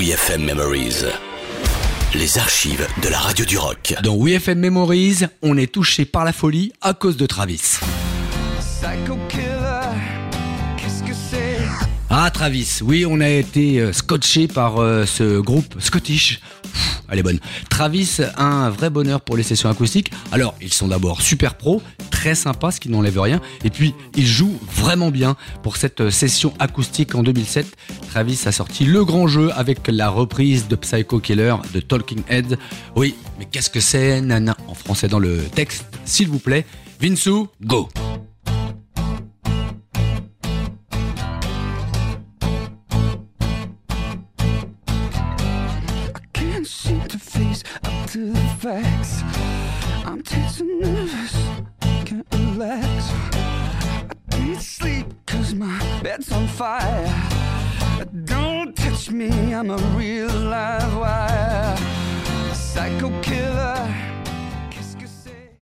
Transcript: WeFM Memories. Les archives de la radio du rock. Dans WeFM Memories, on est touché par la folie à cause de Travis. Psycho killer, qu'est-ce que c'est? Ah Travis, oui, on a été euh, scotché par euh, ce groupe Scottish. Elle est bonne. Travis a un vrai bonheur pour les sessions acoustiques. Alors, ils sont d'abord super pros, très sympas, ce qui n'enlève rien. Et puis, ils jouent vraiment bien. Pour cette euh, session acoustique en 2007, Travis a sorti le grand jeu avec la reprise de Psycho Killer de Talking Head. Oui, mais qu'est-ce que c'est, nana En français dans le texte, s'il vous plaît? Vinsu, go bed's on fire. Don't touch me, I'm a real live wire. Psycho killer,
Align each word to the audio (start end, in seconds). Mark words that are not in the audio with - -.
WeFM 0.00 0.46
Memories. 0.46 1.04
Les 2.14 2.38
archives 2.38 2.86
de 3.02 3.08
la 3.10 3.18
radio 3.18 3.44
du 3.44 3.58
rock. 3.58 3.94
Dans 4.02 4.16
WeFM 4.16 4.58
Memories, 4.58 5.26
on 5.42 5.58
est 5.58 5.70
touché 5.70 6.06
par 6.06 6.24
la 6.24 6.32
folie 6.32 6.72
à 6.80 6.94
cause 6.94 7.18
de 7.18 7.26
Travis. 7.26 7.80
Psycho 8.58 9.18
killer, 9.28 9.44
qu'est-ce 10.78 11.02
que 11.02 11.12
c'est? 11.12 11.58
Ah 12.08 12.30
Travis, 12.30 12.78
oui, 12.82 13.04
on 13.06 13.20
a 13.20 13.28
été 13.28 13.78
euh, 13.78 13.92
scotché 13.92 14.48
par 14.48 14.78
euh, 14.78 15.04
ce 15.04 15.38
groupe 15.38 15.78
Scottish. 15.78 16.40
Elle 17.10 17.18
est 17.18 17.22
bonne. 17.22 17.40
Travis 17.68 18.20
a 18.36 18.44
un 18.46 18.70
vrai 18.70 18.88
bonheur 18.88 19.20
pour 19.20 19.36
les 19.36 19.42
sessions 19.42 19.68
acoustiques. 19.68 20.12
Alors, 20.32 20.54
ils 20.62 20.72
sont 20.72 20.88
d'abord 20.88 21.20
super 21.20 21.56
pros, 21.56 21.82
très 22.20 22.34
sympas, 22.34 22.72
ce 22.72 22.80
qui 22.80 22.90
n'enlève 22.90 23.18
rien. 23.18 23.40
Et 23.64 23.70
puis, 23.70 23.94
ils 24.14 24.26
jouent 24.26 24.58
vraiment 24.74 25.10
bien. 25.10 25.36
Pour 25.62 25.78
cette 25.78 26.02
euh, 26.02 26.10
session 26.10 26.52
acoustique 26.58 27.14
en 27.14 27.22
2007, 27.22 27.66
Travis 28.10 28.38
a 28.44 28.52
sorti 28.52 28.84
le 28.84 29.06
grand 29.06 29.26
jeu 29.26 29.50
avec 29.56 29.88
la 29.88 30.10
reprise 30.10 30.68
de 30.68 30.76
Psycho 30.76 31.18
Killer 31.18 31.54
de 31.72 31.80
Talking 31.80 32.22
Head. 32.28 32.58
Oui, 32.94 33.14
mais 33.38 33.46
qu'est-ce 33.50 33.70
que 33.70 33.80
c'est, 33.80 34.20
nana 34.20 34.54
En 34.68 34.74
français 34.74 35.08
dans 35.08 35.18
le 35.18 35.38
texte, 35.54 35.86
s'il 36.04 36.28
vous 36.28 36.40
plaît? 36.40 36.66
Vinsu, 37.00 37.46
go 37.62 37.88
bed's 56.02 56.32
on 56.32 56.46
fire. 56.46 57.28
Don't 58.24 58.74
touch 58.74 59.10
me, 59.10 59.54
I'm 59.54 59.70
a 59.70 59.76
real 59.96 60.28
live 60.28 60.96
wire. 60.96 61.76
Psycho 62.54 63.10
killer, 63.20 63.39